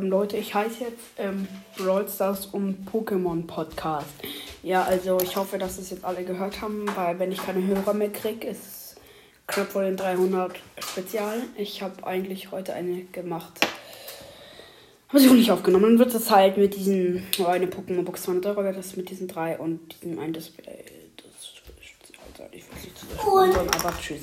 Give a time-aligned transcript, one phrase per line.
[0.00, 1.46] ähm, Leute, ich heiße jetzt ähm,
[1.76, 4.08] Brawl Stars und Pokémon Podcast.
[4.62, 7.94] Ja, also ich hoffe, dass es jetzt alle gehört haben, weil wenn ich keine Hörer
[7.94, 8.96] mehr kriege, ist
[9.46, 11.42] knapp vor den 300 Spezial.
[11.56, 13.52] Ich habe eigentlich heute eine gemacht.
[15.08, 15.84] Habe sie auch nicht aufgenommen.
[15.84, 19.10] Dann wird es halt mit diesen, oh, eine Pokémon Box 200 Euro, wäre das mit
[19.10, 20.84] diesen drei und diesem ein Display.
[21.16, 23.06] Das ist, äh, also ich weiß nicht zu
[23.88, 24.18] aber tschüss.